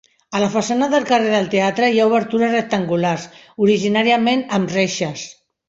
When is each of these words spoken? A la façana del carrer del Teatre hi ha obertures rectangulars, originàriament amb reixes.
A 0.37 0.39
la 0.43 0.45
façana 0.53 0.87
del 0.93 1.05
carrer 1.09 1.27
del 1.33 1.49
Teatre 1.51 1.91
hi 1.97 2.01
ha 2.05 2.09
obertures 2.13 2.53
rectangulars, 2.57 3.29
originàriament 3.69 4.45
amb 4.59 4.75
reixes. 4.81 5.29